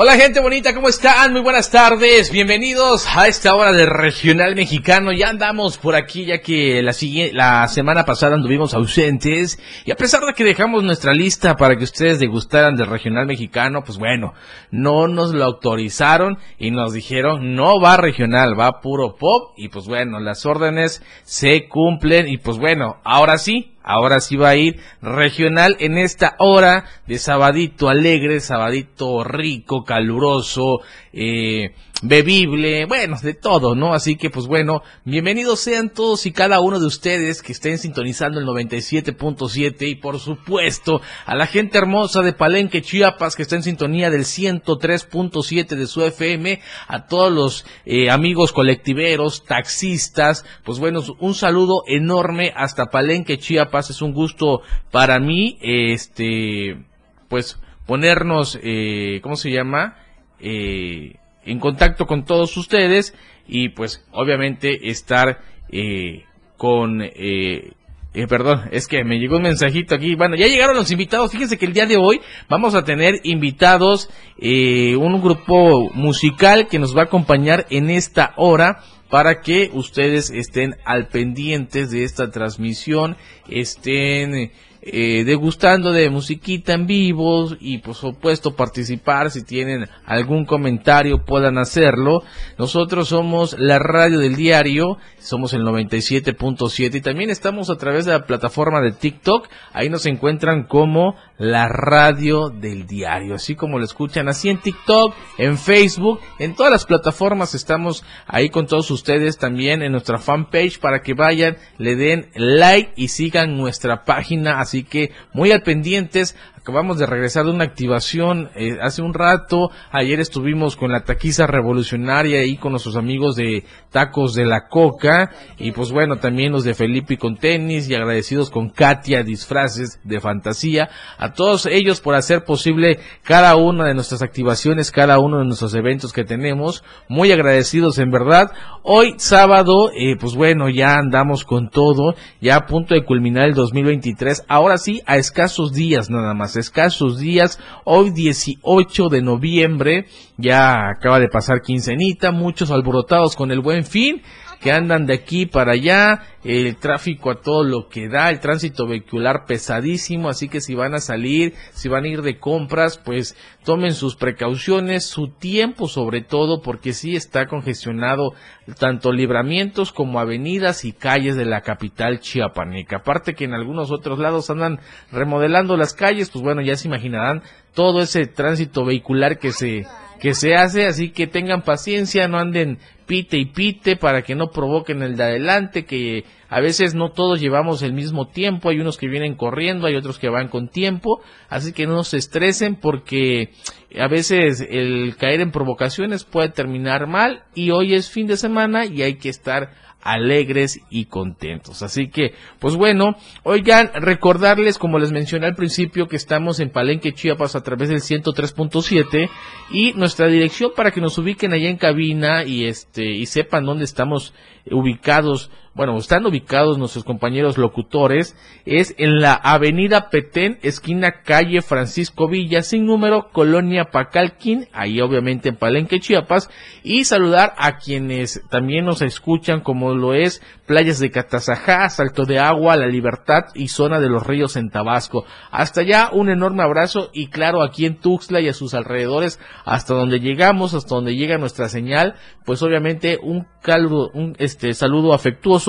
[0.00, 1.32] Hola gente bonita, ¿cómo están?
[1.32, 5.10] Muy buenas tardes, bienvenidos a esta hora de Regional Mexicano.
[5.10, 6.92] Ya andamos por aquí ya que la,
[7.32, 11.82] la semana pasada anduvimos ausentes y a pesar de que dejamos nuestra lista para que
[11.82, 14.34] ustedes degustaran del Regional Mexicano, pues bueno,
[14.70, 19.88] no nos lo autorizaron y nos dijeron no va regional, va puro pop y pues
[19.88, 24.78] bueno, las órdenes se cumplen y pues bueno, ahora sí, Ahora sí va a ir
[25.00, 30.82] regional en esta hora de sabadito alegre, sabadito rico, caluroso,
[31.14, 33.92] eh, bebible, bueno, de todo, ¿no?
[33.92, 38.38] Así que pues bueno, bienvenidos sean todos y cada uno de ustedes que estén sintonizando
[38.38, 43.64] el 97.7 y por supuesto a la gente hermosa de Palenque, Chiapas que está en
[43.64, 51.00] sintonía del 103.7 de su FM, a todos los eh, amigos colectiveros, taxistas, pues bueno,
[51.18, 54.62] un saludo enorme hasta Palenque, Chiapas, es un gusto
[54.92, 56.84] para mí, este,
[57.28, 59.96] pues ponernos, eh, ¿cómo se llama?
[60.38, 61.16] Eh,
[61.50, 63.14] en contacto con todos ustedes
[63.46, 66.24] y pues obviamente estar eh,
[66.56, 67.02] con...
[67.02, 67.72] Eh,
[68.14, 70.14] eh, perdón, es que me llegó un mensajito aquí.
[70.14, 71.30] Bueno, ya llegaron los invitados.
[71.30, 74.08] Fíjense que el día de hoy vamos a tener invitados,
[74.40, 80.30] eh, un grupo musical que nos va a acompañar en esta hora para que ustedes
[80.30, 83.16] estén al pendientes de esta transmisión,
[83.48, 84.50] estén
[84.92, 89.30] eh, degustando de musiquita en vivo y por supuesto participar.
[89.30, 92.22] Si tienen algún comentario puedan hacerlo.
[92.58, 98.12] Nosotros somos la radio del diario, somos el 97.7 y también estamos a través de
[98.12, 103.84] la plataforma de TikTok, ahí nos encuentran como la radio del diario, así como lo
[103.84, 109.38] escuchan así en TikTok, en Facebook, en todas las plataformas estamos ahí con todos ustedes
[109.38, 114.82] también en nuestra fanpage para que vayan, le den like y sigan nuestra página, así
[114.82, 116.36] que muy al pendientes,
[116.68, 119.70] acabamos de regresar de una activación eh, hace un rato.
[119.90, 125.30] Ayer estuvimos con la taquiza revolucionaria y con nuestros amigos de Tacos de la Coca.
[125.56, 130.20] Y pues bueno, también los de Felipe con tenis y agradecidos con Katia Disfraces de
[130.20, 130.90] Fantasía.
[131.16, 135.74] A todos ellos por hacer posible cada una de nuestras activaciones, cada uno de nuestros
[135.74, 136.84] eventos que tenemos.
[137.08, 138.52] Muy agradecidos en verdad.
[138.82, 142.14] Hoy sábado, eh, pues bueno, ya andamos con todo.
[142.42, 144.44] Ya a punto de culminar el 2023.
[144.48, 147.58] Ahora sí, a escasos días nada más escasos días.
[147.84, 154.22] Hoy 18 de noviembre, ya acaba de pasar quincenita, muchos alborotados con el buen fin
[154.60, 158.86] que andan de aquí para allá, el tráfico a todo lo que da, el tránsito
[158.86, 163.36] vehicular pesadísimo, así que si van a salir, si van a ir de compras, pues
[163.64, 168.34] tomen sus precauciones, su tiempo sobre todo, porque sí está congestionado
[168.78, 172.96] tanto libramientos como avenidas y calles de la capital chiapaneca.
[172.96, 174.80] Aparte que en algunos otros lados andan
[175.12, 177.42] remodelando las calles, pues bueno, ya se imaginarán
[177.74, 179.86] todo ese tránsito vehicular que se
[180.18, 184.50] que se hace, así que tengan paciencia, no anden pite y pite para que no
[184.50, 188.98] provoquen el de adelante, que a veces no todos llevamos el mismo tiempo, hay unos
[188.98, 193.50] que vienen corriendo, hay otros que van con tiempo, así que no se estresen porque
[193.98, 198.84] a veces el caer en provocaciones puede terminar mal y hoy es fin de semana
[198.84, 199.70] y hay que estar
[200.08, 201.82] alegres y contentos.
[201.82, 207.12] Así que, pues bueno, oigan, recordarles, como les mencioné al principio, que estamos en Palenque,
[207.12, 209.28] Chiapas, a través del 103.7
[209.70, 213.84] y nuestra dirección para que nos ubiquen allá en cabina y este, y sepan dónde
[213.84, 214.32] estamos
[214.70, 222.26] ubicados bueno, están ubicados nuestros compañeros locutores, es en la avenida Petén, esquina calle Francisco
[222.26, 226.50] Villa, sin número, Colonia Pacalquín, ahí obviamente en Palenque, Chiapas,
[226.82, 232.40] y saludar a quienes también nos escuchan, como lo es Playas de Catazajá, Salto de
[232.40, 235.26] Agua, La Libertad y Zona de los Ríos en Tabasco.
[235.52, 239.94] Hasta allá, un enorme abrazo y claro, aquí en Tuxtla y a sus alrededores, hasta
[239.94, 245.67] donde llegamos, hasta donde llega nuestra señal, pues obviamente un caldo, un este saludo afectuoso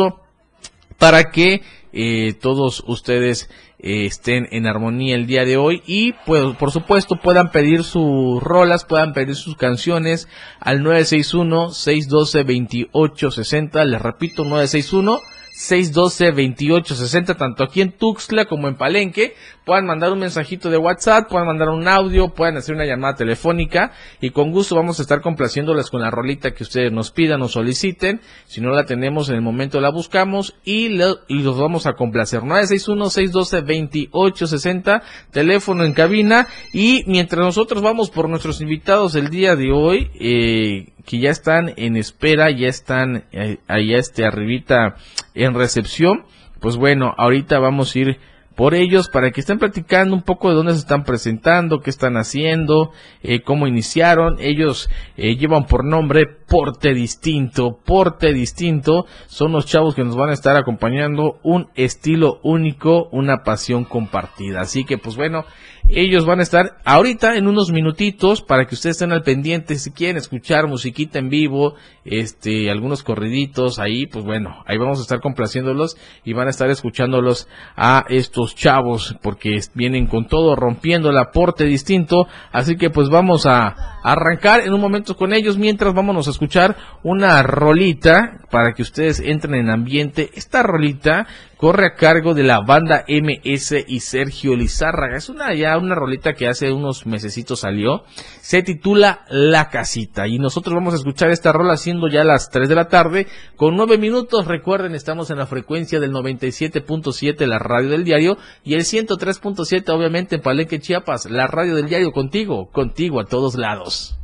[0.98, 1.62] para que
[1.92, 3.50] eh, todos ustedes
[3.80, 8.44] eh, estén en armonía el día de hoy y pues por supuesto puedan pedir sus
[8.44, 10.28] rolas, puedan pedir sus canciones
[10.60, 15.20] al 961 612 2860, les repito 961
[15.60, 19.36] 612-2860, tanto aquí en Tuxtla como en Palenque.
[19.66, 23.92] Puedan mandar un mensajito de WhatsApp, puedan mandar un audio, puedan hacer una llamada telefónica
[24.22, 27.50] y con gusto vamos a estar complaciéndolas con la rolita que ustedes nos pidan o
[27.50, 28.22] soliciten.
[28.48, 30.98] Si no la tenemos en el momento la buscamos y,
[31.28, 32.40] y los vamos a complacer.
[32.42, 35.02] 961-612-2860,
[35.32, 40.94] teléfono en cabina y mientras nosotros vamos por nuestros invitados el día de hoy, eh,
[41.06, 44.96] que ya están en espera, ya están eh, allá este arribita
[45.34, 46.26] en recepción.
[46.60, 48.20] Pues bueno, ahorita vamos a ir
[48.60, 52.18] por ellos para que estén platicando un poco de dónde se están presentando, qué están
[52.18, 52.92] haciendo,
[53.24, 54.36] eh, cómo iniciaron.
[54.42, 57.80] Ellos eh, llevan por nombre Porte Distinto.
[57.86, 63.44] Porte Distinto son los chavos que nos van a estar acompañando un estilo único, una
[63.46, 64.60] pasión compartida.
[64.60, 65.46] Así que pues bueno,
[65.88, 69.76] ellos van a estar ahorita en unos minutitos para que ustedes estén al pendiente.
[69.76, 75.02] Si quieren escuchar musiquita en vivo, este, algunos corriditos ahí, pues bueno, ahí vamos a
[75.02, 81.10] estar complaciéndolos y van a estar escuchándolos a estos chavos porque vienen con todo rompiendo
[81.10, 82.28] el aporte distinto.
[82.52, 86.76] Así que pues vamos a arrancar en un momento con ellos mientras vámonos a escuchar
[87.04, 90.30] una rolita para que ustedes entren en ambiente.
[90.34, 91.28] Esta rolita
[91.60, 95.18] corre a cargo de la banda MS y Sergio Lizárraga.
[95.18, 98.04] Es una ya una rolita que hace unos mesecitos salió.
[98.40, 100.26] Se titula La Casita.
[100.26, 103.28] Y nosotros vamos a escuchar esta rola siendo ya las 3 de la tarde
[103.58, 104.48] con 9 minutos.
[104.48, 110.36] Recuerden, estamos en la frecuencia del 97.7, la radio del diario, y el 103.7, obviamente,
[110.36, 114.18] en Palenque, Chiapas, la radio del diario contigo, contigo a todos lados.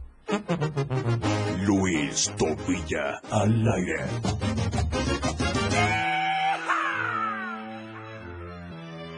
[1.66, 5.45] Luis Tobilla al aire.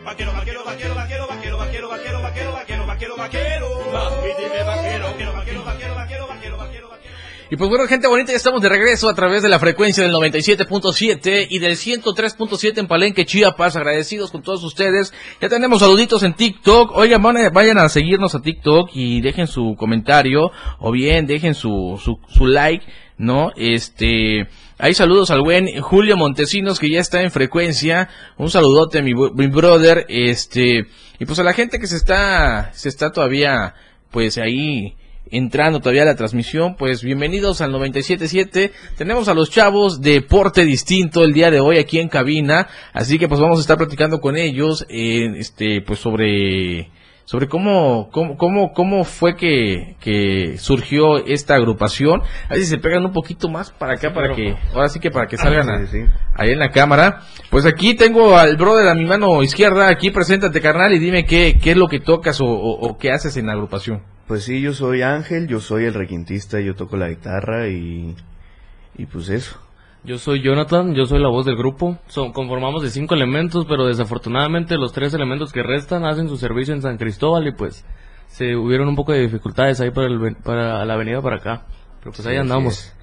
[0.07, 3.67] Vaquero, vaquero, vaquero, vaquero, vaquero, vaquero, vaquero, vaquero, vaquero, vaquero, vaquero.
[3.91, 7.15] Vaquero, vaquero, vaquero, vaquero, vaquero, vaquero.
[7.51, 10.13] Y pues bueno, gente bonita, ya estamos de regreso a través de la frecuencia del
[10.13, 13.75] 97.7 y del 103.7 en Palenque, Chiapas.
[13.75, 15.13] Agradecidos con todos ustedes.
[15.41, 16.95] Ya tenemos saluditos en TikTok.
[16.95, 22.17] Oigan, vayan a seguirnos a TikTok y dejen su comentario o bien dejen su, su,
[22.29, 22.85] su like,
[23.17, 23.51] ¿no?
[23.57, 24.47] Este...
[24.79, 28.09] Hay saludos al buen Julio Montesinos que ya está en frecuencia.
[28.37, 30.05] Un saludote mi, mi brother.
[30.07, 30.85] Este,
[31.17, 33.73] y pues a la gente que se está, se está todavía,
[34.11, 34.95] pues ahí
[35.31, 38.71] entrando todavía a la transmisión, pues bienvenidos al 97.7.
[38.95, 43.17] Tenemos a los chavos de porte distinto el día de hoy aquí en cabina, así
[43.17, 46.91] que pues vamos a estar platicando con ellos, eh, este, pues sobre
[47.29, 52.21] sobre cómo, cómo, cómo, cómo fue que, que surgió esta agrupación.
[52.47, 55.11] A ver si se pegan un poquito más para acá, para que, ahora sí que
[55.11, 55.73] para que salgan a-
[56.35, 57.23] ahí en la cámara.
[57.49, 61.59] Pues aquí tengo al brother a mi mano izquierda, aquí preséntate carnal y dime qué,
[61.61, 64.03] qué es lo que tocas o, o- o qué haces en la agrupación.
[64.25, 68.15] Pues sí, yo soy Ángel, yo soy el requintista, yo toco la guitarra y,
[68.97, 69.59] y pues eso.
[70.07, 71.97] Yo soy Jonathan, yo soy la voz del grupo.
[72.07, 76.73] Son, conformamos de cinco elementos, pero desafortunadamente los tres elementos que restan hacen su servicio
[76.73, 77.85] en San Cristóbal y pues
[78.27, 81.65] se hubieron un poco de dificultades ahí para, el para la avenida para acá.
[81.99, 82.73] Pero pues ahí Sí, andamos.
[82.73, 82.93] es.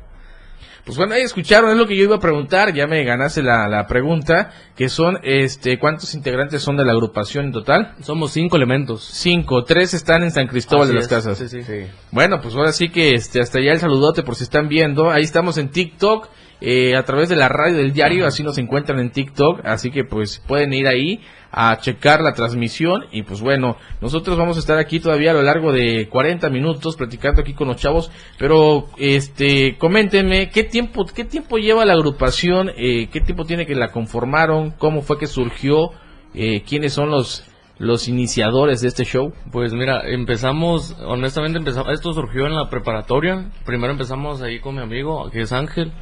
[0.87, 3.69] Pues bueno, ahí escucharon, es lo que yo iba a preguntar, ya me ganaste la,
[3.69, 7.95] la pregunta, que son, este, ¿cuántos integrantes son de la agrupación en total?
[8.03, 9.03] Somos cinco elementos.
[9.03, 11.39] Cinco, tres están en San Cristóbal Así de las es, Casas.
[11.39, 11.87] sí, sí.
[12.11, 15.11] Bueno, pues ahora sí que este, hasta allá el saludote por si están viendo.
[15.11, 16.29] Ahí estamos en TikTok,
[16.67, 19.61] eh, a través de la radio del diario, así nos encuentran en TikTok.
[19.65, 21.21] Así que pues pueden ir ahí
[21.51, 23.05] a checar la transmisión.
[23.13, 26.97] Y pues bueno, nosotros vamos a estar aquí todavía a lo largo de 40 minutos
[26.97, 28.11] platicando aquí con los chavos.
[28.39, 32.71] Pero este, coméntenme, ¿qué tiempo, qué tiempo lleva la agrupación?
[32.77, 34.71] Eh, ¿Qué tiempo tiene que la conformaron?
[34.71, 35.91] ¿Cómo fue que surgió?
[36.33, 37.44] Eh, ¿Quiénes son los,
[37.79, 39.33] los iniciadores de este show?
[39.51, 43.51] Pues mira, empezamos, honestamente empezamos, esto surgió en la preparatoria.
[43.67, 45.93] Primero empezamos ahí con mi amigo, que es Ángel.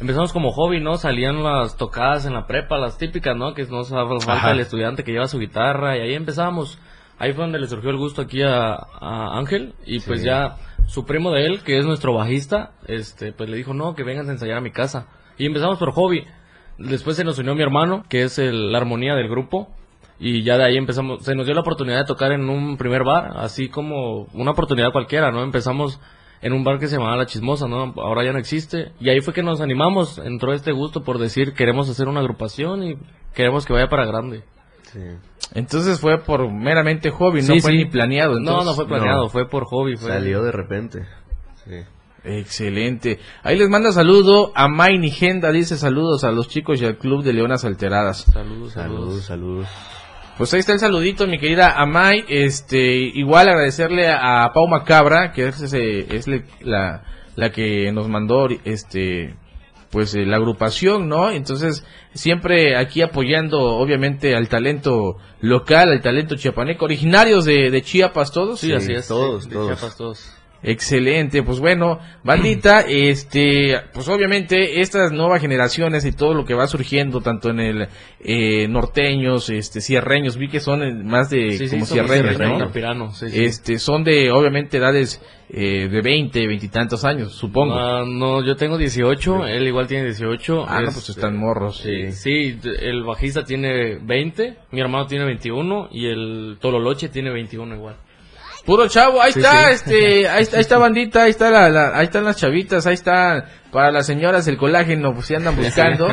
[0.00, 0.96] Empezamos como hobby, ¿no?
[0.96, 3.54] Salían las tocadas en la prepa, las típicas, ¿no?
[3.54, 4.50] Que nos hace falta Ajá.
[4.52, 6.78] el estudiante que lleva su guitarra y ahí empezamos.
[7.18, 10.56] Ahí fue donde le surgió el gusto aquí a, a Ángel y pues ya
[10.86, 14.28] su primo de él, que es nuestro bajista, este, pues le dijo, no, que vengas
[14.28, 15.08] a ensayar a mi casa.
[15.36, 16.24] Y empezamos por hobby.
[16.78, 19.68] Después se nos unió mi hermano, que es el- la armonía del grupo.
[20.20, 23.04] Y ya de ahí empezamos, se nos dio la oportunidad de tocar en un primer
[23.04, 25.42] bar, así como una oportunidad cualquiera, ¿no?
[25.44, 26.00] Empezamos
[26.40, 27.94] en un bar que se llamaba La Chismosa, ¿no?
[27.98, 28.92] Ahora ya no existe.
[29.00, 32.82] Y ahí fue que nos animamos, entró este gusto por decir, queremos hacer una agrupación
[32.82, 32.96] y
[33.34, 34.42] queremos que vaya para grande.
[34.92, 34.98] Sí.
[35.54, 37.78] Entonces fue por meramente hobby, no Sí, fue sí.
[37.78, 38.34] ni planeado.
[38.34, 39.28] no, entonces- no fue planeado, no.
[39.28, 39.96] fue por hobby.
[39.96, 40.10] Fue...
[40.10, 41.06] Salió de repente.
[41.64, 41.74] Sí.
[42.24, 43.20] Excelente.
[43.42, 47.22] Ahí les manda saludo a May Nigenda, dice saludos a los chicos y al club
[47.22, 48.22] de Leonas Alteradas.
[48.22, 49.24] Saludos, Saludos, saludos.
[49.24, 49.68] saludos.
[50.38, 52.24] Pues ahí está el saludito, mi querida Amay.
[52.28, 57.02] Este, igual agradecerle a, a Pau Macabra, que es, ese- es le- la,
[57.36, 59.34] la que nos mandó, este,
[59.90, 61.30] pues eh, la agrupación, ¿no?
[61.30, 68.30] Entonces, siempre aquí apoyando, obviamente, al talento local, al talento chiapaneco, originarios de, de Chiapas
[68.30, 68.60] todos.
[68.60, 69.08] Sí, así es.
[69.08, 69.66] todos, de todos.
[69.76, 70.34] Chiapas, todos.
[70.62, 76.66] Excelente, pues bueno, bandita, este, pues obviamente estas nuevas generaciones y todo lo que va
[76.66, 77.88] surgiendo, tanto en el
[78.20, 82.58] eh, norteños, este, sierreños, vi que son eh, más de Sí, sí, como sierreños, sierreños,
[82.58, 82.66] ¿no?
[82.66, 83.44] Capirano, sí, sí.
[83.44, 87.74] Este, son de, obviamente, edades eh, de 20, 20 y tantos años, supongo.
[87.74, 90.64] Ah, no, yo tengo 18, él igual tiene 18.
[90.66, 91.78] Ah, no, este, pues están morros.
[91.78, 97.76] Sí, sí, el bajista tiene 20, mi hermano tiene 21 y el Tololoche tiene 21
[97.76, 97.96] igual.
[98.68, 99.72] Puro chavo, ahí Sí, está, sí.
[99.76, 102.92] este, ahí, está- ahí está bandita, ahí está la, la- ahí están las chavitas, ahí
[102.92, 106.08] está para las señoras el colágeno, pues si andan buscando,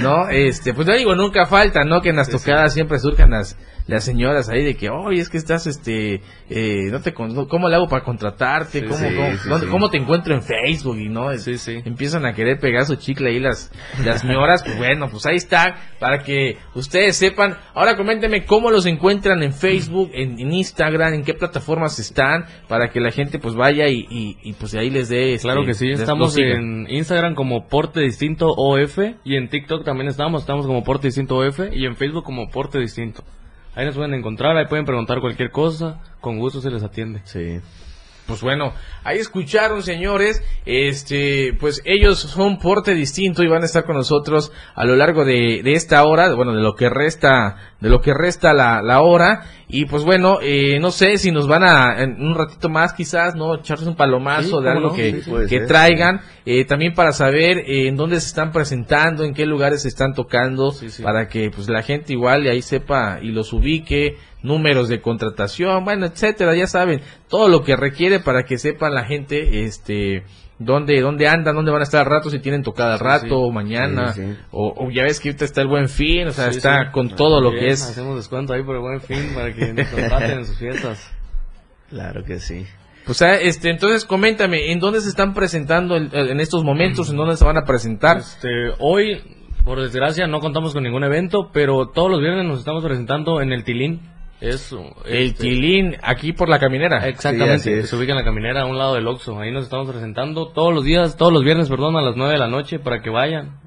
[0.00, 0.28] ¿no?
[0.30, 2.00] Este, pues ya digo, nunca falta, ¿no?
[2.00, 5.36] Que en las tocadas siempre surjan las, las señoras ahí de que, oye, es que
[5.36, 8.80] estás, este, eh, no te, ¿cómo le hago para contratarte?
[8.80, 9.70] Sí, ¿Cómo, sí, cómo, sí, dónde- sí.
[9.72, 10.98] cómo te encuentro en Facebook?
[10.98, 11.30] Y no,
[11.84, 13.70] empiezan a querer pegar su chicle ahí las,
[14.04, 17.56] las señoras, pues bueno, pues ahí está, para que ustedes sepan.
[17.74, 22.88] Ahora coméntenme cómo los encuentran en Facebook, en, en Instagram, en qué plataformas están, para
[22.88, 25.34] que la gente pues vaya y, y, y, pues ahí les dé...
[25.34, 30.08] este, Claro que sí, estamos en Instagram como Porte Distinto OF y en TikTok también
[30.08, 33.22] estamos, estamos como Porte Distinto OF y en Facebook como Porte Distinto.
[33.74, 37.20] Ahí nos pueden encontrar, ahí pueden preguntar cualquier cosa, con gusto se les atiende.
[37.24, 37.60] Sí.
[38.26, 38.72] Pues bueno,
[39.04, 40.42] ahí escucharon, señores.
[40.64, 45.24] Este, pues ellos son porte distinto y van a estar con nosotros a lo largo
[45.24, 49.02] de, de esta hora, bueno, de lo que resta, de lo que resta la, la
[49.02, 49.42] hora.
[49.68, 53.34] Y pues bueno, eh, no sé si nos van a, en un ratito más quizás,
[53.34, 53.54] ¿no?
[53.56, 55.66] Echarles un palomazo Sí, de algo no, que, sí, que ser.
[55.66, 56.20] traigan.
[56.46, 60.12] Eh, también para saber eh, en dónde se están presentando, en qué lugares se están
[60.14, 65.00] tocando, para que pues la gente igual de ahí sepa y los ubique, números de
[65.00, 70.22] contratación, bueno, etcétera, ya saben, todo lo que requiere para que sepan la gente, este,
[70.60, 73.32] dónde, dónde andan, dónde van a estar al rato, si tienen tocada al rato, sí.
[73.34, 74.36] o mañana, Sí, sí.
[74.52, 76.90] O, o ya ves que ahorita está el buen fin, o sea, Sí, está sí.
[76.92, 77.82] con todo lo que es.
[77.82, 81.10] Hacemos descuento ahí por el buen fin para que nos contraten en sus fiestas.
[81.90, 82.64] Claro que sí.
[83.06, 87.10] Pues, ah, este, entonces coméntame, ¿en dónde se están presentando el- el- en estos momentos?
[87.10, 88.18] ¿En dónde se van a presentar?
[88.18, 88.48] Este,
[88.78, 89.20] hoy,
[89.64, 93.52] por desgracia, no contamos con ningún evento, pero todos los viernes nos estamos presentando en
[93.52, 94.00] el Tilín.
[94.40, 94.72] Es,
[95.06, 97.08] El este, Tilín, aquí por la caminera.
[97.08, 99.38] Exactamente, se ubica en la caminera a un lado del Oxxo.
[99.40, 102.38] Ahí nos estamos presentando todos los días, todos los viernes, perdón, a las 9 de
[102.38, 103.58] la noche para que vayan.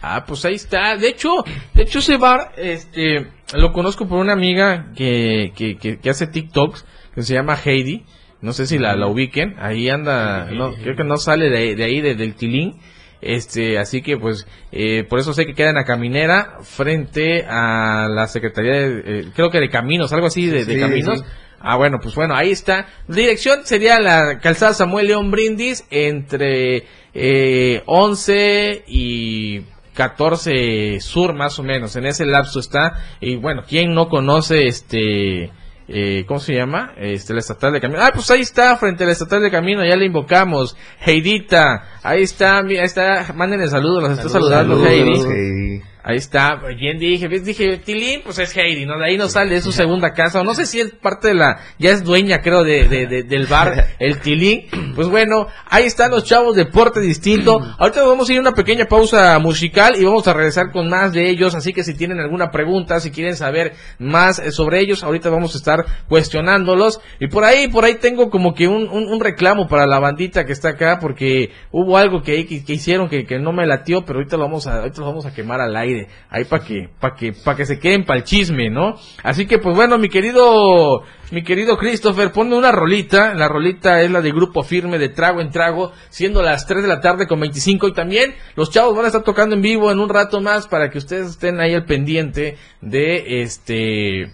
[0.00, 0.96] Ah, pues ahí está.
[0.96, 1.30] De hecho,
[1.74, 6.26] de hecho ese bar, este, lo conozco por una amiga que, que, que, que hace
[6.26, 8.04] TikToks, que se llama Heidi.
[8.40, 9.56] No sé si la, la ubiquen.
[9.58, 12.76] Ahí anda, no, creo que no sale de, de ahí, de- del Tilín.
[13.24, 18.06] Este, así que pues, eh, por eso sé que queda en la caminera, frente a
[18.10, 21.20] la Secretaría de, eh, creo que de Caminos, algo así de, de Sí, Caminos.
[21.20, 21.24] sí.
[21.58, 22.86] Ah, bueno, pues bueno, ahí está.
[23.08, 29.62] Dirección sería la calzada Samuel León Brindis entre eh, 11 y
[29.94, 31.96] 14 sur más o menos.
[31.96, 32.98] En ese lapso está.
[33.20, 35.50] Y bueno, ¿quién no conoce este...
[35.86, 36.92] Eh, ¿Cómo se llama?
[36.96, 38.00] Este, la estatal de camino.
[38.02, 40.76] Ah, pues ahí está, frente a la estatal de camino, ya le invocamos.
[41.04, 44.84] Heidita, ahí está, ahí está, mándenle saludos, los está saludando.
[44.86, 45.82] Heidi.
[46.06, 48.98] Ahí está, bien dije, bien dije, Tilín, pues es Heidi, ¿no?
[48.98, 51.34] De ahí no sale, es su segunda casa, o no sé si es parte de
[51.34, 54.66] la, ya es dueña, creo, de, de- de- del bar, el Tilín.
[54.94, 57.58] Pues bueno, ahí están los chavos de Porte Distinto.
[57.78, 61.14] Ahorita vamos a ir a una pequeña pausa musical y vamos a regresar con más
[61.14, 65.02] de ellos, así que si tienen alguna pregunta, si quieren saber más eh, sobre ellos,
[65.04, 67.00] ahorita vamos a estar cuestionándolos.
[67.20, 70.44] Y por ahí, por ahí tengo como que un, un, un reclamo para la bandita
[70.44, 73.66] que está acá, porque hubo algo que, ahí que, que hicieron que, que no me
[73.66, 75.93] latió, pero ahorita lo vamos a, ahorita lo vamos a quemar al aire,
[76.30, 78.94] ahí para que, para que, para que se queden para el chisme, ¿no?
[79.22, 84.10] Así que pues bueno, mi querido, mi querido Christopher, ponme una rolita, la rolita es
[84.10, 87.40] la de Grupo Firme de Trago en Trago, siendo las 3 de la tarde con
[87.40, 90.66] 25 y también los chavos van a estar tocando en vivo en un rato más
[90.66, 94.30] para que ustedes estén ahí al pendiente de este,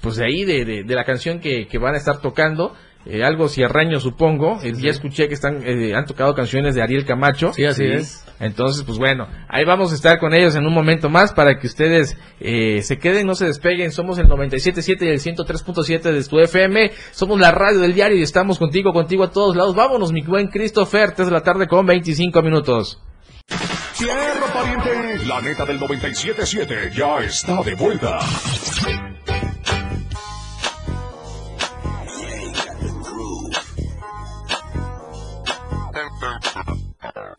[0.00, 2.74] pues de ahí, de, de, de la canción que, que van a estar tocando.
[3.06, 7.04] Eh, algo cierreño supongo, Eh, ya escuché que están, eh, han tocado canciones de Ariel
[7.04, 7.52] Camacho.
[7.52, 8.24] Sí, así es.
[8.40, 11.66] Entonces, pues bueno, ahí vamos a estar con ellos en un momento más para que
[11.66, 13.92] ustedes eh, se queden, no se despeguen.
[13.92, 16.90] Somos el 97.7 y el 103.7 de tu FM.
[17.12, 19.74] Somos la radio del diario y estamos contigo, contigo a todos lados.
[19.74, 23.00] Vámonos, mi buen Christopher, 3 de la tarde con 25 minutos.
[23.96, 28.18] Tierra pariente, la neta del 97.7 ya está de vuelta.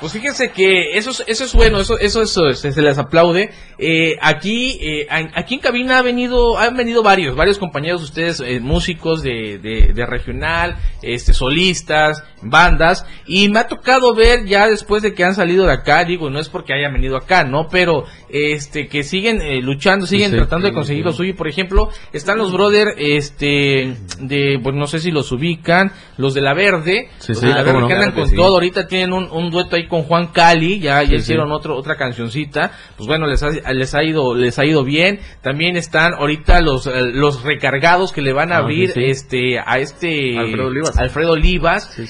[0.00, 3.50] Pues fíjense que eso es, eso es bueno, eso, eso, eso es- se les aplaude.
[3.80, 8.40] Eh, aquí, eh, aquí en cabina ha venido, han venido varios, varios compañeros de ustedes,
[8.40, 14.68] eh, músicos de, de, de regional, este, solistas, bandas, y me ha tocado ver ya
[14.68, 17.68] después de que han salido de acá, digo, no es porque hayan venido acá, ¿no?
[17.68, 21.06] Pero, este, que siguen eh, luchando, siguen Sí, tratando de conseguir sí.
[21.06, 21.34] lo suyo.
[21.36, 26.40] Por ejemplo, están los brother, este, de, pues no sé si los ubican, los de
[26.40, 27.88] la Verde, los de la Verde no.
[27.88, 31.02] que andan Claro con todo, ahorita tienen un, un dueto ahí con Juan Cali, ya,
[31.02, 31.54] ya Sí, hicieron sí.
[31.54, 35.76] otro, otra cancioncita, pues bueno, les ha, les ha ido, les ha ido bien, también
[35.76, 39.78] están ahorita los, eh, los recargados que le van a Ah, abrir, sí, este, a
[39.78, 40.98] este, Alfredo Olivas.
[40.98, 41.34] Alfredo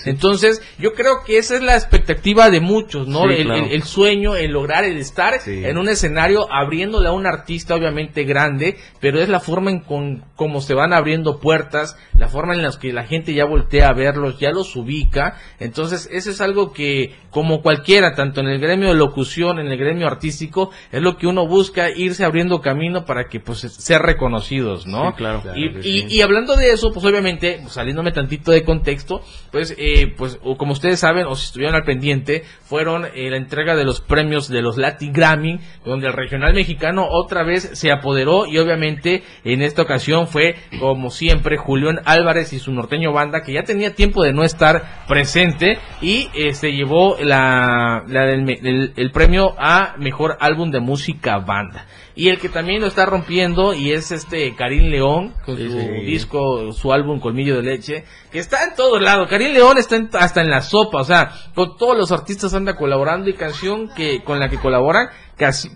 [0.04, 3.24] entonces, yo creo que esa es la expectativa de muchos, ¿no?
[3.24, 3.64] El, claro.
[3.66, 8.24] el- el sueño, el lograr, el estar en un escenario abriéndole a un artista obviamente
[8.24, 12.62] grande, pero es la forma en con cómo se van abriendo puertas, la forma en
[12.62, 16.72] la que la gente ya voltea a verlos, ya los ubica, entonces eso es algo
[16.72, 21.18] que como cualquiera, tanto en el gremio de locución, en el gremio artístico, es lo
[21.18, 25.08] que uno busca irse abriendo camino para que pues ser reconocidos, ¿no?
[25.10, 25.42] Sí, claro.
[25.54, 26.06] y, Claro y- sí.
[26.08, 29.20] y hablando de eso, pues obviamente, pues, saliéndome tantito de contexto,
[29.52, 33.36] pues, eh, pues o como ustedes saben, o si estuvieron al pendiente, fueron eh, la
[33.36, 37.92] entrega de los premios de los Latin Grammy, donde el regional mexicano otra vez se
[37.92, 43.42] apoderó y obviamente en esta ocasión fue, como siempre, Julián Álvarez y su norteño banda,
[43.42, 48.48] que ya tenía tiempo de no estar presente y eh, se llevó la, la del
[48.48, 51.86] el- el premio a mejor álbum de música banda.
[52.14, 55.88] Y el que también lo está rompiendo y es este Karim León con su sí.
[56.04, 59.28] disco, su álbum Colmillo de Leche, que está en todos lados.
[59.28, 62.74] Karim León está en- hasta en la sopa, o sea, con todos los artistas anda
[62.74, 65.08] colaborando y canción que con la que colaboran,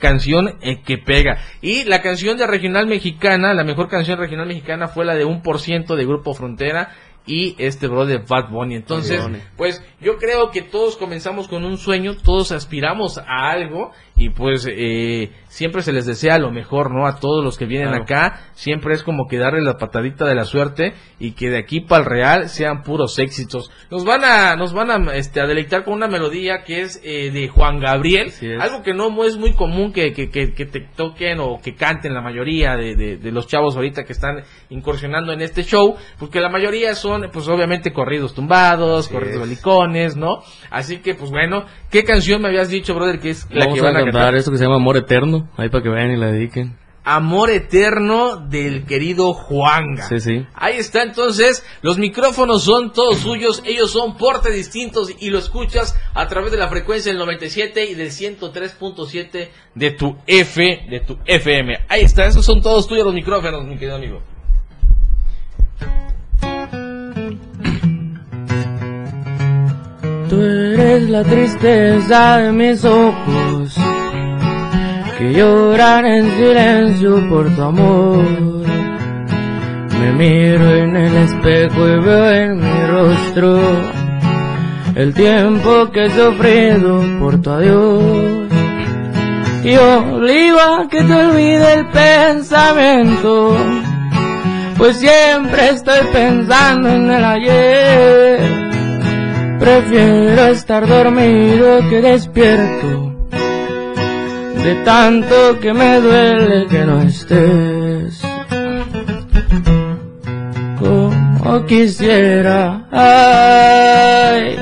[0.00, 1.38] canción eh, que pega.
[1.60, 5.42] Y la canción de regional mexicana, la mejor canción regional mexicana fue la de un
[5.42, 6.90] por ciento de Grupo Frontera
[7.26, 8.76] y este bro de Bad Bunny.
[8.76, 9.22] Entonces,
[9.56, 14.68] pues yo creo que todos comenzamos con un sueño, todos aspiramos a algo y pues
[14.70, 17.06] eh, siempre se les desea lo mejor, ¿no?
[17.06, 18.04] A todos los que vienen Claro.
[18.04, 21.80] acá, siempre es como que darle la patadita de la suerte y que de aquí
[21.80, 23.70] para el real sean puros éxitos.
[23.90, 27.30] Nos van a, nos van a, este, a deleitar con una melodía que es eh,
[27.32, 31.38] de Juan Gabriel, algo que no es muy común que, que, que, que te toquen
[31.40, 35.40] o que canten la mayoría de, de, de los chavos ahorita que están incursionando en
[35.40, 39.40] este show, porque la mayoría son, pues obviamente corridos tumbados, Así corridos es.
[39.48, 40.42] belicones, ¿no?
[40.70, 43.80] Así que, pues bueno, ¿qué canción me habías dicho, brother, que es la Vamos que
[43.84, 46.16] van a a cantar esto que se llama Amor Eterno, ahí para que vayan y
[46.16, 46.76] la dediquen.
[47.04, 50.08] Amor eterno del querido Juanga.
[50.08, 50.46] Sí, sí.
[50.54, 55.96] Ahí está entonces, los micrófonos son todos suyos, ellos son porte distintos y lo escuchas
[56.14, 61.18] a través de la frecuencia del 97 y del 103.7 de tu F, de tu
[61.24, 61.80] FM.
[61.88, 64.22] Ahí está, esos son todos tuyos los micrófonos, mi querido amigo.
[70.28, 70.40] Tú
[70.92, 73.74] eres la tristeza de mis ojos
[75.18, 78.24] que lloran en silencio por tu amor.
[80.00, 83.60] Me miro en el espejo y veo en mi rostro
[84.94, 88.48] el tiempo que he sufrido por tu adiós.
[89.64, 93.56] Y obligo que te olvide el pensamiento,
[94.76, 98.61] pues siempre estoy pensando en el ayer.
[99.62, 103.14] Prefiero estar dormido que despierto.
[104.64, 108.20] De tanto que me duele que no estés.
[110.80, 114.56] Como quisiera, ay,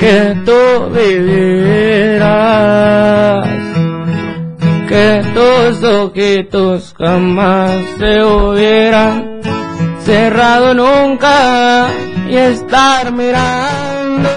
[0.00, 2.26] que tú vivieras.
[4.88, 9.40] Que tus ojitos jamás se hubieran
[10.04, 11.86] cerrado nunca
[12.28, 14.28] y estar mirando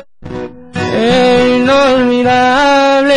[0.95, 3.15] el inolvidable.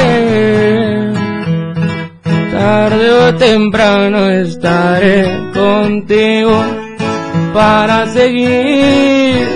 [2.53, 6.65] Tarde o temprano estaré contigo
[7.53, 9.47] para seguir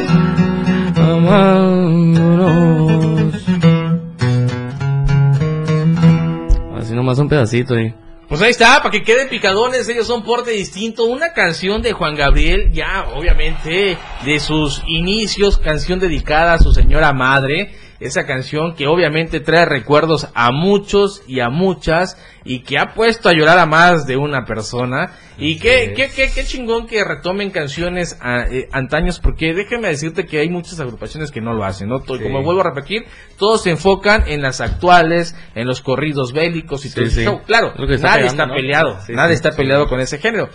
[0.97, 2.17] amándonos.
[6.79, 7.95] Así nomás un pedacito ahí.
[8.29, 11.05] Pues ahí está, para que queden picadones, ellos son porte distinto.
[11.05, 17.13] Una canción de Juan Gabriel, ya obviamente de sus inicios, canción dedicada a su señora
[17.13, 17.73] madre.
[17.99, 23.29] Esa canción que obviamente trae recuerdos a muchos y a muchas y que ha puesto
[23.29, 25.13] a llorar a más de una persona.
[25.39, 30.25] Y qué, qué, qué, qué chingón que retomen canciones a- eh, antaños, porque déjame decirte
[30.27, 31.99] que hay muchas agrupaciones que no lo hacen, ¿no?
[32.01, 32.05] Sí.
[32.23, 33.05] Como vuelvo a repetir,
[33.39, 37.25] todos se enfocan en las actuales, en los corridos bélicos y Sí, todo sí.
[37.25, 37.43] show.
[37.47, 38.55] Claro, Lo que está nadie pegando, está ¿no?
[38.55, 39.57] peleado, Sí, nadie sí, está sí.
[39.57, 40.49] peleado con ese género.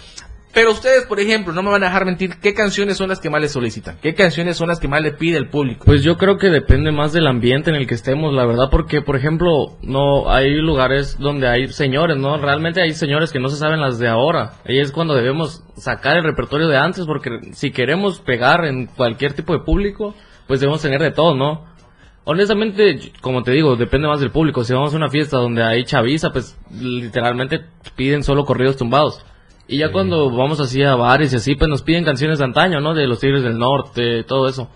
[0.53, 3.29] Pero ustedes, por ejemplo, no me van a dejar mentir, ¿qué canciones son las que
[3.29, 3.97] más les solicitan?
[4.01, 5.85] ¿Qué canciones son las que más le pide el público?
[5.85, 9.01] Pues yo creo que depende más del ambiente en el que estemos, la verdad, porque
[9.01, 12.37] por ejemplo, no hay lugares donde hay señores, ¿no?
[12.37, 14.53] Realmente hay señores que no se saben las de ahora.
[14.65, 19.33] Ahí es cuando debemos sacar el repertorio de antes, porque si queremos pegar en cualquier
[19.33, 20.15] tipo de público,
[20.47, 21.71] pues debemos tener de todo, ¿no?
[22.23, 24.63] Honestamente, como te digo, depende más del público.
[24.63, 27.61] Si vamos a una fiesta donde hay chaviza, pues literalmente
[27.95, 29.25] piden solo corridos tumbados.
[29.71, 32.81] Y ya cuando vamos así a bares y así, pues nos piden canciones de antaño,
[32.81, 32.93] ¿no?
[32.93, 34.67] De los Tigres del Norte, todo eso.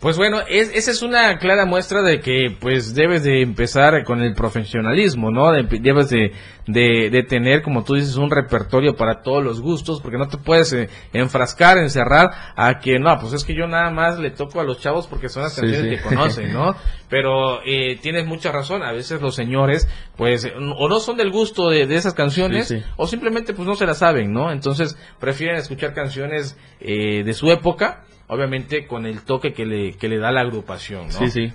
[0.00, 4.22] Pues bueno, es, esa es una clara muestra de que pues debes de empezar con
[4.22, 5.50] el profesionalismo, ¿no?
[5.50, 6.30] De- debes de,
[6.68, 10.38] de, de tener, como tú dices, un repertorio para todos los gustos, porque no te
[10.38, 14.60] puedes eh, enfrascar, encerrar a que no, pues es que yo nada más le toco
[14.60, 15.96] a los chavos porque son las Sí, canciones sí.
[15.96, 16.76] que conocen, ¿no?
[17.08, 21.70] Pero eh, tienes mucha razón, a veces los señores pues o no son del gusto
[21.70, 22.82] de, de esas canciones sí.
[22.96, 24.52] o simplemente pues no se las saben, ¿no?
[24.52, 30.08] Entonces prefieren escuchar canciones eh, de su época, obviamente con el toque que le, que
[30.08, 31.12] le da la agrupación, ¿no?
[31.18, 31.52] Sí, sí.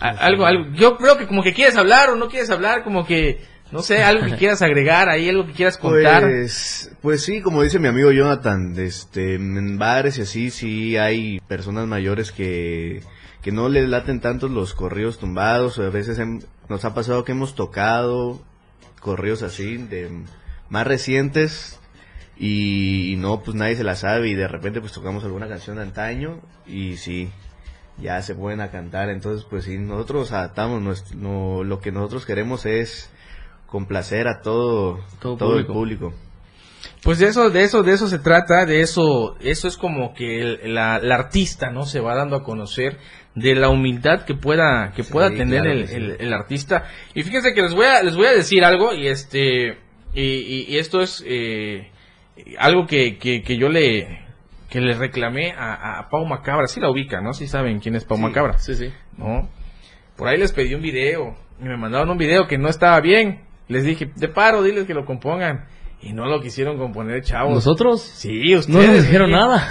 [0.00, 3.06] A- algo, algo, yo creo que como que quieres hablar o no quieres hablar, como
[3.06, 6.22] que, no sé, algo que quieras agregar ahí, algo que quieras contar.
[6.22, 11.38] Pues, pues sí, como dice mi amigo Jonathan, este, en bares y así, sí hay
[11.46, 13.02] personas mayores que,
[13.42, 17.24] que no les laten tanto los corridos tumbados, o a veces hem- nos ha pasado
[17.24, 18.42] que hemos tocado
[19.00, 20.10] corridos así, de
[20.70, 21.78] más recientes,
[22.36, 25.82] y, no, pues nadie se la sabe, y de repente pues tocamos alguna canción de
[25.82, 27.30] antaño, y sí,
[27.98, 32.26] ya se pueden a cantar, entonces pues sí, nosotros adaptamos, nuestro, no, lo que nosotros
[32.26, 33.10] queremos es
[33.66, 36.12] complacer a todo, Todo todo, el público.
[37.02, 40.40] Pues de eso, de eso, de eso se trata, de eso, eso es como que
[40.40, 41.84] el, la, la artista, ¿no?
[41.86, 42.98] Se va dando a conocer
[43.34, 45.94] de la humildad que pueda, que Sí, pueda tener claro el, sí.
[45.96, 46.84] el- el artista.
[47.14, 49.78] Y fíjense que les voy a, les voy a decir algo, y este,
[50.14, 51.90] y, y- y esto es, eh,
[52.58, 54.20] algo que, que, que yo le,
[54.70, 57.32] que le reclamé a, a Pau Macabra, sí la ubica, ¿no?
[57.32, 58.22] Sí saben quién es Pau Sí.
[58.22, 58.58] Macabra.
[58.58, 58.92] Sí, sí.
[59.16, 59.48] ¿no?
[60.16, 63.42] Por ahí les pedí un video y me mandaron un video que no estaba bien.
[63.68, 65.66] Les dije, de paro, diles que lo compongan.
[66.06, 67.54] Y no lo quisieron componer, chavos.
[67.54, 68.02] ¿Nosotros?
[68.02, 68.68] Sí, ustedes.
[68.68, 69.32] No nos dijeron sí.
[69.32, 69.66] nada.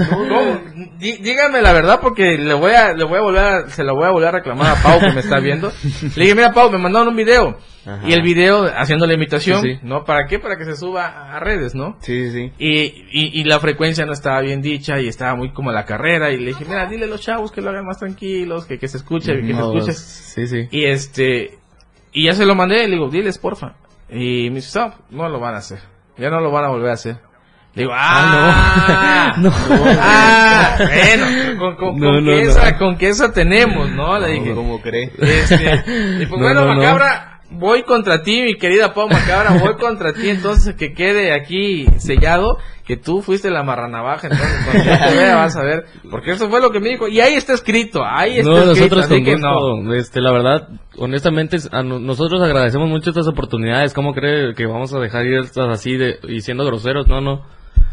[1.00, 3.96] Dí- Díganme la verdad porque le voy a, le voy a volver a- se lo
[3.96, 5.72] voy a volver a reclamar a Pau que me está viendo.
[6.16, 7.58] Le dije, mira Pau, me mandaron un video.
[7.86, 8.02] Ajá.
[8.08, 9.80] Y el video haciendo la imitación, Sí, sí.
[9.84, 10.06] ¿no?
[10.06, 10.40] ¿Para qué?
[10.40, 11.98] Para que se suba a redes, ¿no?
[12.02, 12.52] Sí, sí, sí.
[12.58, 12.80] Y,
[13.12, 16.32] y, y la frecuencia no estaba bien dicha y estaba muy como la carrera.
[16.32, 18.88] Y le dije, mira, dile a los chavos que lo hagan más tranquilos, que, que
[18.88, 19.94] se escuche, que se No, escuche.
[19.94, 20.68] Sí, sí.
[20.72, 21.60] Y este,
[22.12, 23.74] y ya se lo mandé, le digo, diles porfa.
[24.10, 25.80] Y me dice, no, no lo van a hacer.
[26.18, 27.18] Ya no lo van a volver a hacer.
[27.76, 29.52] Le digo, ah, no.
[30.00, 31.26] ah, bueno,
[31.60, 32.50] con, con, No, con no, que no.
[32.52, 34.20] esa, con que esa tenemos, ¿no?
[34.20, 35.12] Le dije, ¿Cómo cree?
[35.18, 35.84] este,
[36.22, 36.82] y pues No, bueno, no, no.
[36.82, 41.86] Macabra, voy contra ti, mi querida Pau Macabra, voy contra ti, entonces que quede aquí
[41.98, 46.32] sellado que tú fuiste la marranavaja, entonces cuando yo te vea vas a ver, porque
[46.32, 49.06] eso fue lo que me dijo, y ahí está escrito, ahí está No, escrito, nosotros
[49.06, 49.94] así no.
[49.94, 53.94] este, la verdad, honestamente, a nosotros agradecemos mucho estas oportunidades.
[53.94, 57.08] ¿Cómo cree que vamos a dejar ir estas así de, y siendo groseros?
[57.08, 57.42] No, no.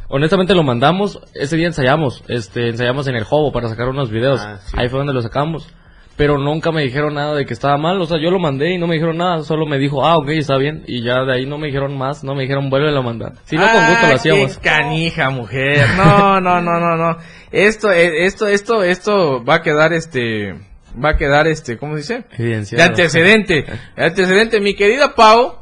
[0.09, 4.40] Honestamente lo mandamos, ese día ensayamos, este, ensayamos en el Jobo para sacar unos videos.
[4.40, 4.77] Ah, sí.
[4.77, 5.73] Ahí fue donde lo sacamos.
[6.20, 8.76] Pero nunca me dijeron nada de que estaba mal, o sea, yo lo mandé y
[8.76, 11.46] no me dijeron nada, solo me dijo, ah, ok, está bien, y ya de ahí
[11.46, 13.37] no me dijeron más, no me dijeron, vuelve a mandar.
[13.44, 14.59] Si no, con gusto Ah, lo hacíamos.
[14.59, 15.87] qué canija, mujer.
[15.96, 17.16] No, no, no, no, no.
[17.50, 20.56] Esto, eh, esto, esto, esto va a quedar este,
[21.02, 22.76] va a quedar este, ¿cómo se dice?
[22.76, 23.64] De antecedente.
[23.96, 24.61] De antecedente.
[24.61, 25.54] Mi querida Pau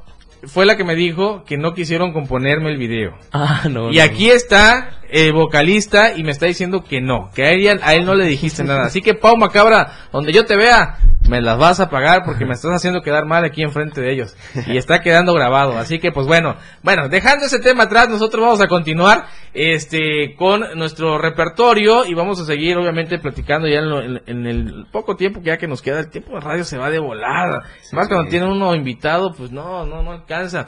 [0.43, 3.17] fue la que me dijo que no quisieron componerme el video.
[3.33, 3.93] Ah, no.
[3.93, 4.03] Y no.
[4.03, 8.05] aquí está el vocalista y me está diciendo que no, que a él, a él
[8.05, 8.85] no le dijiste nada.
[8.87, 12.55] Así que Pau Macabra, donde yo te vea, me las vas a pagar porque me
[12.55, 14.37] estás haciendo quedar mal aquí enfrente de ellos.
[14.67, 15.77] Y está quedando grabado.
[15.79, 20.63] Así que pues bueno, bueno, dejando ese tema atrás, nosotros vamos a continuar este con
[20.77, 25.17] nuestro repertorio y vamos a seguir obviamente platicando ya en, lo- en- en el poco
[25.17, 26.01] tiempo que ya que nos queda.
[26.01, 27.63] El tiempo de radio se va de volada.
[27.93, 30.67] Más cuando tiene uno invitado, pues no, no, no alcanza.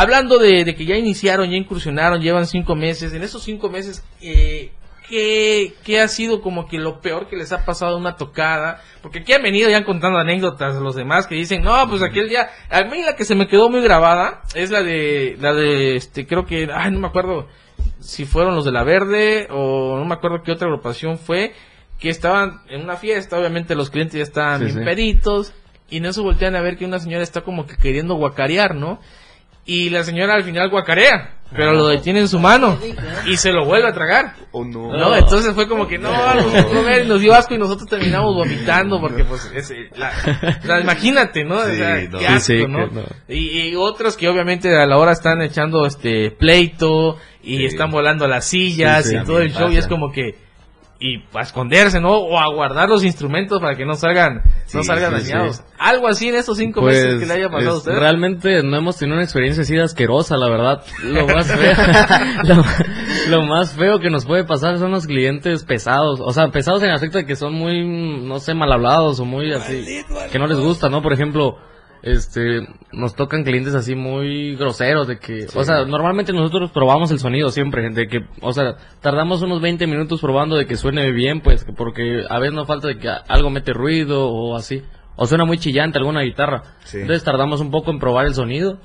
[0.00, 3.12] Hablando de, de que ya iniciaron, ya incursionaron, llevan cinco meses.
[3.12, 4.72] En esos cinco meses, eh,
[5.08, 8.80] ¿qué, qué ha sido como que lo peor que les ha pasado una tocada?
[9.02, 12.48] Porque aquí han venido ya contando anécdotas los demás que dicen, no, pues aquel día,
[12.70, 16.26] a mí la que se me quedó muy grabada es la de, la de, este,
[16.26, 17.48] creo que, ay, no me acuerdo
[17.98, 21.52] si fueron los de la Verde o no me acuerdo qué otra agrupación fue,
[21.98, 24.84] que estaban en una fiesta, obviamente los clientes ya estaban Sí, bien sí.
[24.84, 25.52] peritos,
[25.90, 29.00] y en eso voltean a ver que una señora está como que queriendo guacarear, ¿no?
[29.72, 32.76] Y la señora al final guacarea, pero lo detiene en su mano
[33.26, 34.34] y se lo vuelve a tragar.
[34.50, 34.92] ¿O no?
[34.96, 39.22] No, entonces fue como que no, nos, nos dio asco y nosotros terminamos vomitando porque
[39.24, 40.10] pues es, eh, la,
[40.64, 41.56] la- imagínate, ¿no?
[41.58, 42.18] O sea, Sí, no.
[42.18, 42.88] qué Sí, asco, sí, ¿no?
[42.88, 43.02] que no.
[43.28, 48.26] Y, y otros que obviamente a la hora están echando este pleito y están volando
[48.26, 50.49] las sillas y todo el show y es como que
[51.02, 52.10] y a esconderse, ¿no?
[52.10, 54.42] O a guardar los instrumentos para que no salgan
[54.74, 55.56] no salgan sí, dañados.
[55.56, 55.62] sí.
[55.78, 57.92] Algo así en estos cinco Pues, meses que le haya pasado a usted.
[57.98, 60.84] realmente no hemos tenido una experiencia así de asquerosa, la verdad.
[61.02, 61.72] Lo más feo,
[62.44, 62.62] lo,
[63.38, 66.20] lo más feo que nos puede pasar son los clientes pesados.
[66.22, 67.82] O sea, pesados en el aspecto de que son muy,
[68.22, 71.00] no sé, mal hablados o muy así, que no les gusta, ¿no?
[71.02, 71.56] Por ejemplo,
[72.02, 77.18] este, nos tocan clientes así muy groseros de que, o sea, normalmente nosotros probamos el
[77.18, 81.40] sonido siempre, de que, o sea, tardamos unos 20 minutos probando de que suene bien,
[81.40, 84.82] pues, porque a veces no falta de que algo mete ruido o así,
[85.16, 86.62] o suena muy chillante alguna guitarra.
[86.84, 86.98] Sí.
[86.98, 88.78] Entonces tardamos un poco en probar el sonido.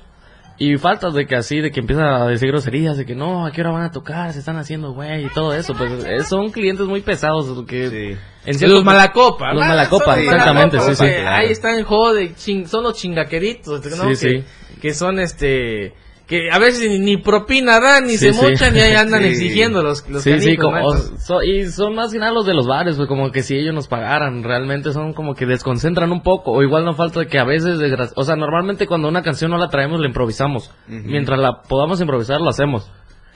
[0.58, 3.52] Y faltas de que así, de que empieza a decir groserías, de que no, ¿a
[3.52, 4.32] qué hora van a tocar?
[4.32, 5.74] Se están haciendo güey y todo eso.
[5.74, 8.18] Pues eh, son clientes muy pesados que Sí.
[8.46, 9.52] en cierto- los malacopa.
[9.52, 11.24] Los Ah, malacopa, los exactamente, malacopa, sí, sí.
[11.26, 14.04] Ahí están jode, ching- son los chingaqueritos, ¿no?
[14.04, 14.44] Sí, que, sí.
[14.80, 15.92] que son este
[16.26, 19.28] que a veces ni, ni propina dan, ni se Sí, mochan y ahí andan Sí.
[19.28, 22.66] exigiendo los, los Sí, sí, como- so- y son más que nada los de los
[22.66, 26.50] bares, pues como que si ellos nos pagaran, realmente son como que desconcentran un poco,
[26.52, 27.78] o igual no falta que a veces,
[28.16, 32.40] o sea, normalmente cuando una canción no la traemos, la improvisamos, mientras la podamos improvisar,
[32.40, 32.90] lo hacemos,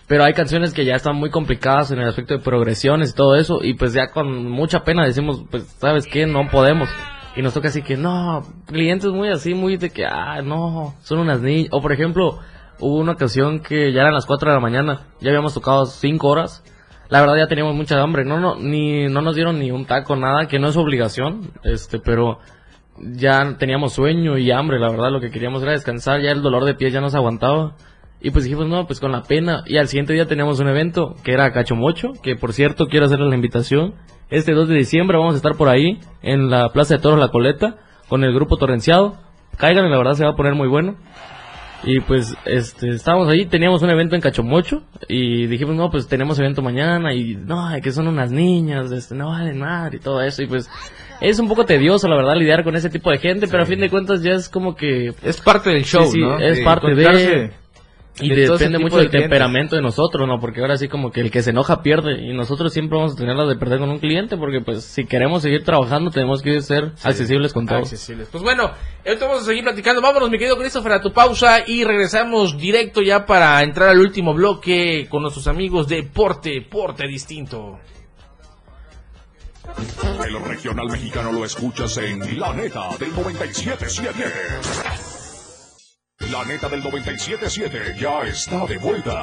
[0.08, 3.36] pero hay canciones que ya están muy complicadas en el aspecto de progresiones y todo
[3.36, 6.26] eso, y pues ya con mucha pena decimos, pues, ¿sabes qué?
[6.26, 6.88] No podemos.
[7.36, 11.20] Y nos toca así que, no, clientes muy así, muy de que, ah, no, son
[11.20, 11.68] unas niñas.
[11.70, 12.40] O por ejemplo,
[12.80, 16.28] hubo una ocasión que ya eran las 4 de la mañana, ya habíamos tocado 5
[16.28, 16.64] horas.
[17.08, 20.14] La verdad ya teníamos mucha hambre, no, no, ni, no nos dieron ni un taco,
[20.14, 22.38] nada, que no es obligación, este, pero
[22.98, 26.64] ya teníamos sueño y hambre, la verdad, lo que queríamos era descansar, ya el dolor
[26.64, 27.74] de pies ya nos aguantaba.
[28.22, 29.62] Y pues dijimos, no, pues con la pena.
[29.66, 33.30] Y al siguiente día teníamos un evento que era Cachomocho, que por cierto quiero hacerles
[33.30, 33.94] la invitación.
[34.28, 37.28] Este 2 de diciembre vamos a estar por ahí, en la Plaza de Toros La
[37.28, 39.16] Coleta, con el grupo Torrenciado.
[39.56, 40.96] Caigan, la verdad se va a poner muy bueno.
[41.82, 46.38] Y pues, este, estábamos ahí, teníamos un evento en Cachomocho, y dijimos, no, pues tenemos
[46.38, 50.42] evento mañana, y no, que son unas niñas, este, no valen madre, y todo eso,
[50.42, 50.68] y pues,
[51.20, 53.80] es un poco tedioso, la verdad, lidiar con ese tipo de gente, pero a fin
[53.80, 56.38] de cuentas ya es como que, es parte del show, sí, sí, ¿no?
[56.38, 57.52] es Sí, parte de,
[58.20, 60.38] y de depende mucho de del temperamento de nosotros, ¿no?
[60.40, 63.16] Porque ahora sí como que el que se enoja pierde y nosotros siempre vamos a
[63.16, 66.60] tener la de perder con un cliente porque pues si queremos seguir trabajando tenemos que
[66.60, 67.82] ser accesibles con todos.
[67.82, 68.28] accesibles.
[68.30, 68.70] Pues bueno,
[69.06, 70.00] ahorita vamos a seguir platicando.
[70.00, 74.34] Vámonos, mi querido Christopher, a tu pausa y regresamos directo ya para entrar al último
[74.34, 77.78] bloque con nuestros amigos de Porte, Porte Distinto.
[80.26, 85.09] El regional mexicano lo escuchas en La Neta del 97.7.
[86.28, 89.22] La Neta del 97.7 ya está de vuelta.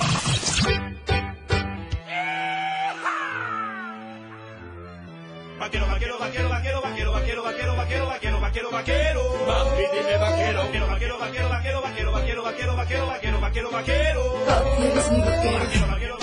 [5.60, 9.22] Vaquero, vaquero, vaquero, vaquero, vaquero, vaquero, vaquero, vaquero, vaquero, vaquero, vaquero.
[9.48, 10.64] Mami, dime vaquero.
[10.64, 14.24] Vaquero, vaquero, vaquero, vaquero, vaquero, vaquero, vaquero, vaquero, vaquero, vaquero, vaquero.
[14.78, 15.48] Eres mi vaquero.
[15.48, 16.17] Vaquero, vaquero, vaquero, vaquero, vaquero,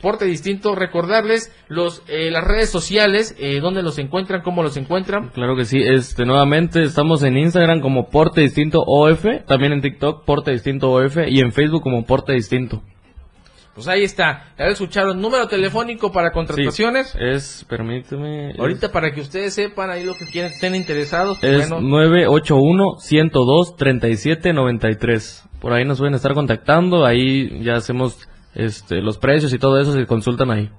[0.00, 5.28] Porte Distinto, recordarles los, eh, las redes sociales, eh, donde los encuentran, cómo los encuentran.
[5.34, 10.24] Claro que sí, este, nuevamente estamos en Instagram como Porte Distinto OF, también en TikTok
[10.24, 12.82] Porte Distinto OF y en Facebook como Porte Distinto.
[13.74, 17.10] Pues ahí está, ya escucharon, número telefónico para contrataciones.
[17.10, 18.52] Sí, es, permíteme.
[18.58, 21.86] Ahorita para que ustedes sepan ahí lo que quieren, estén interesados, pues Es, bueno,
[24.08, 25.42] 981-102-3793.
[25.60, 28.18] Por ahí nos pueden estar contactando, ahí ya hacemos
[28.54, 30.70] este, los precios y todo eso, se consultan ahí.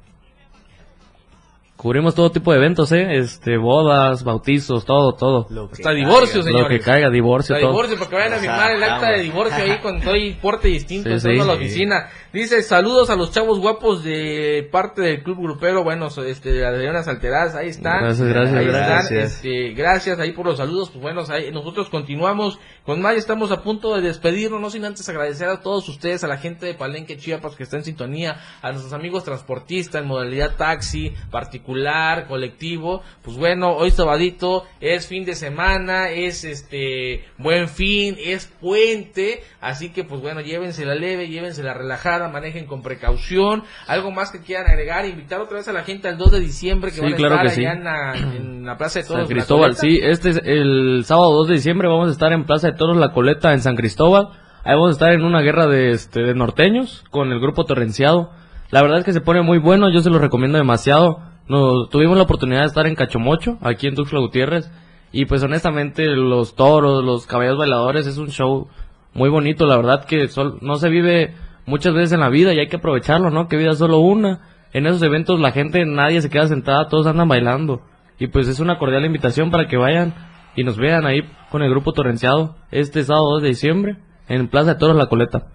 [1.77, 3.17] Cubrimos todo tipo de eventos, ¿eh?
[3.17, 5.47] Este, bodas, bautizos, todo, todo.
[5.71, 6.59] Hasta divorcio, caiga.
[6.59, 7.71] Lo que caiga, divorcio, todo.
[7.71, 11.15] divorcio, porque vayan a firmar el acta de divorcio ahí cuando estoy porte distinto Sí,
[11.15, 11.49] entrando sí.
[11.49, 12.09] a la oficina.
[12.33, 17.03] Dice, saludos a los chavos guapos de parte del club grupero, bueno, este, de Adriana
[17.03, 18.03] Salteraz, ahí están.
[18.05, 19.11] Gracias, gracias, ahí gracias.
[19.11, 22.57] están, este, gracias ahí por los saludos, pues bueno, ahí, nosotros continuamos.
[22.85, 26.27] Con más, estamos a punto de despedirnos, no sin antes agradecer a todos ustedes, a
[26.27, 30.55] la gente de Palenque Chiapas que está en sintonía, a nuestros amigos transportistas en modalidad
[30.55, 38.15] taxi, particular, colectivo, pues bueno, hoy sabadito es fin de semana, es este buen fin,
[38.17, 44.31] es puente, así que pues bueno, llévensela leve, llévensela relajada, manejen con precaución, algo más
[44.31, 47.01] que quieran agregar, invitar otra vez a la gente al 2 de diciembre que Sí,
[47.01, 47.65] van a claro estar que sí.
[47.65, 49.27] allá en la, en la Plaza de Toros.
[49.27, 52.67] San Cristóbal, sí, este es el sábado 2 de diciembre vamos a estar en Plaza
[52.71, 54.29] de Toros La Coleta en San Cristóbal
[54.63, 58.29] Ahí vamos a estar en una guerra de, este, de norteños con el grupo Torrenciado.
[58.69, 61.19] La verdad es que se pone muy bueno, yo se lo recomiendo demasiado.
[61.47, 64.69] Nos, tuvimos la oportunidad de estar en Cachomocho, aquí en Tuxtla Gutiérrez.
[65.11, 68.67] Y pues honestamente los toros, los caballos bailadores es un show
[69.15, 69.65] muy bonito.
[69.65, 71.33] La verdad que sol- no se vive
[71.65, 73.47] muchas veces en la vida y hay que aprovecharlo, ¿no?
[73.47, 74.41] Que vida es solo una.
[74.73, 77.81] En esos eventos la gente, nadie se queda sentada, todos andan bailando.
[78.19, 80.13] Y pues es una cordial invitación para que vayan
[80.55, 83.97] y nos vean ahí con el grupo Torrenciado este sábado 2 de diciembre
[84.27, 85.47] en Plaza de Toros La Coleta.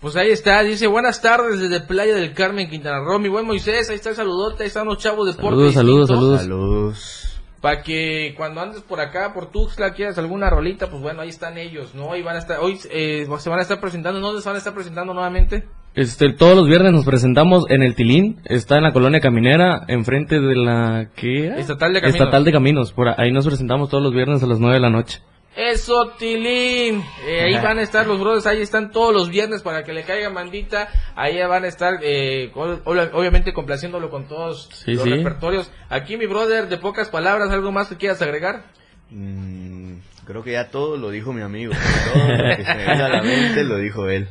[0.00, 3.18] Pues ahí está, dice buenas tardes desde Playa del Carmen, Quintana Roo.
[3.18, 6.40] Mi buen Moisés, ahí está el saludote, ahí están los chavos de Saludos, saludos, saludos.
[6.42, 7.35] Saludos.
[7.66, 11.58] Para que cuando andes por acá, por Tuxtla, quieras alguna rolita, pues bueno, ahí están
[11.58, 12.12] ellos, ¿no?
[12.12, 14.38] Ahí van a estar, hoy eh, se van a estar presentando, ¿no?
[14.38, 15.64] ¿Se van a estar presentando nuevamente?
[15.92, 20.38] Este, todos los viernes nos presentamos en el Tilín, está en la colonia caminera, enfrente
[20.38, 21.56] de la ¿qué era?
[21.56, 22.20] Estatal de Caminos.
[22.20, 24.90] Estatal de Caminos, por ahí nos presentamos todos los viernes a las 9 de la
[24.90, 25.18] noche.
[25.56, 27.02] Eso, Tilín.
[27.26, 30.04] Eh, ahí van a estar los brothers, ahí están todos los viernes para que le
[30.04, 30.88] caiga mandita.
[31.14, 35.10] Ahí van a estar, eh, ob- ob- obviamente, complaciéndolo con todos Sí, los sí.
[35.10, 35.70] repertorios.
[35.88, 38.64] Aquí, mi brother, de pocas palabras, ¿algo más que quieras agregar?
[39.10, 39.94] Mm,
[40.26, 41.72] creo que ya todo lo dijo mi amigo.
[42.12, 44.28] Todo lo que se me venga a la mente lo dijo él.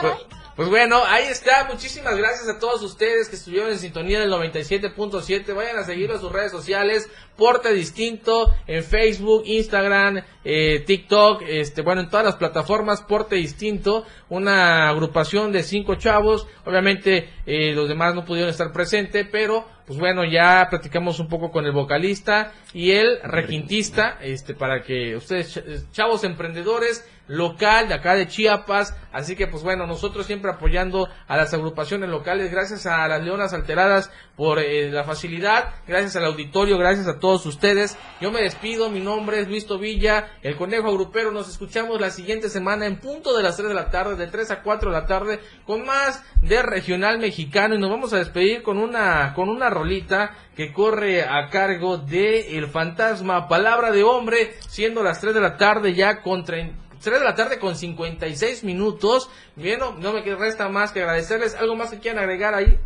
[0.00, 0.12] Pues,
[0.56, 1.64] pues bueno, ahí está.
[1.70, 5.54] Muchísimas gracias a todos ustedes que estuvieron en sintonía del 97.7.
[5.54, 7.08] Vayan a seguirlo en sus redes sociales.
[7.36, 13.00] Porte Distinto en Facebook, Instagram, eh, TikTok, este, bueno, en todas las plataformas.
[13.02, 16.46] Porte Distinto, una agrupación de cinco chavos.
[16.66, 21.50] Obviamente eh, los demás no pudieron estar presentes, pero pues bueno, ya platicamos un poco
[21.50, 27.94] con el vocalista y el requintista, este, para que ustedes, ch- chavos emprendedores, local de
[27.94, 32.86] acá de Chiapas, así que pues bueno, nosotros siempre apoyando a las agrupaciones locales, gracias
[32.86, 37.96] a las Leonas Alteradas por eh, la facilidad, gracias al auditorio, gracias a todos ustedes.
[38.20, 42.48] Yo me despido, mi nombre es Luis Tobilla, el Conejo Agrupero, nos escuchamos la siguiente
[42.48, 45.06] semana en punto de las 3 de la tarde, de 3 a 4 de la
[45.06, 47.76] tarde, con más de regional mexicano.
[47.76, 52.58] Y nos vamos a despedir con una, con una rolita que corre a cargo de
[52.58, 57.18] El Fantasma, Palabra de Hombre, siendo las 3 de la tarde ya con 30 3
[57.18, 59.30] de la tarde con 56 minutos.
[59.56, 61.54] Bien, no, no me resta más que agradecerles.
[61.54, 62.78] ¿Algo más que quieran agregar ahí?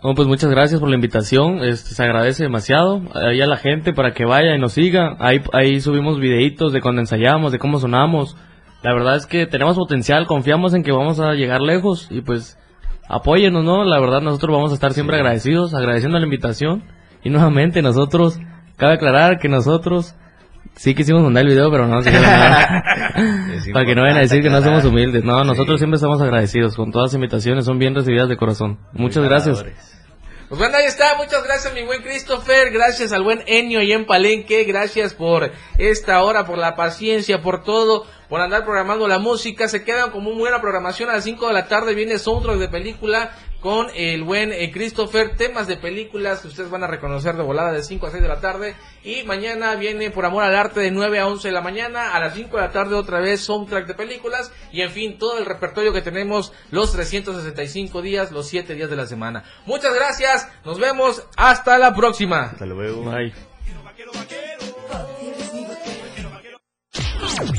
[0.00, 3.92] Bueno, pues muchas gracias por la invitación, este, se agradece demasiado ahí a la gente
[3.92, 7.80] para que vaya y nos siga, ahí, ahí subimos videitos de cuando ensayamos, de cómo
[7.80, 8.36] sonamos,
[8.84, 12.56] la verdad es que tenemos potencial, confiamos en que vamos a llegar lejos y pues
[13.08, 13.82] apóyenos, ¿no?
[13.82, 16.84] La verdad nosotros vamos a estar siempre agradecidos, agradeciendo la invitación
[17.24, 18.38] y nuevamente nosotros,
[18.76, 20.14] cabe aclarar que nosotros
[20.76, 22.84] sí quisimos mandar el video, pero no se nada.
[23.66, 25.24] Es Para que no vayan a decir que no somos humildes.
[25.24, 25.78] No, nosotros Sí.
[25.78, 28.78] siempre estamos agradecidos con todas las invitaciones, son bien recibidas de corazón.
[28.92, 29.64] Muchas gracias.
[30.48, 31.14] Pues bueno, ahí está.
[31.18, 32.70] Muchas gracias, mi buen Christopher.
[32.72, 34.64] Gracias al buen Enio y en Palenque.
[34.64, 39.68] Gracias por esta hora, por la paciencia, por todo, por andar programando la música.
[39.68, 41.10] Se quedan como muy buena programación.
[41.10, 43.30] A las 5 de la tarde viene soundtrack de película
[43.60, 45.36] con el buen eh, Christopher.
[45.36, 48.28] Temas de películas que ustedes van a reconocer de volada de 5 a 6 de
[48.28, 48.76] la tarde.
[49.02, 52.14] Y mañana viene Por Amor al Arte de 9 a 11 de la mañana.
[52.14, 54.52] A las 5 de la tarde otra vez soundtrack de películas.
[54.72, 58.96] Y en fin, todo el repertorio que tenemos los 365 días, los 7 días de
[58.96, 59.44] la semana.
[59.66, 60.48] Muchas gracias.
[60.64, 61.26] Nos vemos.
[61.36, 62.44] Hasta la próxima.
[62.44, 63.02] Hasta luego.
[63.02, 63.32] Bye.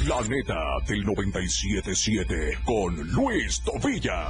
[0.07, 0.55] La neta
[0.87, 4.27] del 977 con Luis Tobilla.